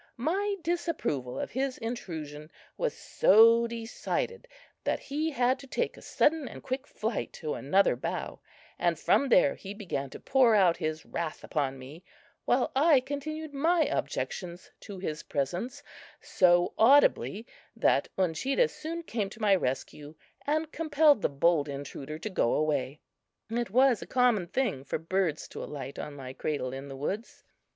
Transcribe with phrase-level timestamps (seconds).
[0.17, 4.47] My disapproval of his intrusion was so decided
[4.83, 8.39] that he had to take a sudden and quick flight to another bough,
[8.79, 12.03] and from there he began to pour out his wrath upon me,
[12.45, 15.83] while I continued my objections to his presence
[16.19, 17.45] so audibly
[17.75, 20.15] that Uncheedah soon came to my rescue,
[20.47, 22.99] and compelled the bold intruder to go away.
[23.51, 27.43] It was a common thing for birds to alight on my cradle in the woods.